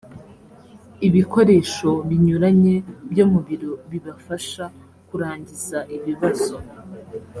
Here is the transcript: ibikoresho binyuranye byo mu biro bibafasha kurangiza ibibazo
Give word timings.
ibikoresho 1.07 1.89
binyuranye 2.07 2.75
byo 3.11 3.25
mu 3.31 3.39
biro 3.47 3.71
bibafasha 3.91 4.63
kurangiza 5.07 5.79
ibibazo 5.95 6.55